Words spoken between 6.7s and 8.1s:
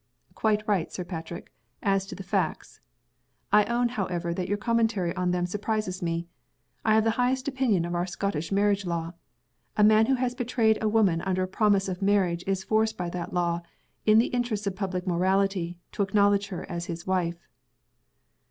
I have the highest opinion of our